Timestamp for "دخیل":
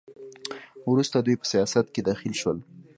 2.09-2.33